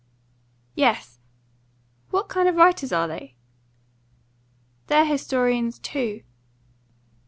"Yes. 0.73 1.19
What 2.09 2.27
kind 2.27 2.49
of 2.49 2.55
writers 2.55 2.91
are 2.91 3.07
they?" 3.07 3.35
"They're 4.87 5.05
historians 5.05 5.77
too." 5.77 6.23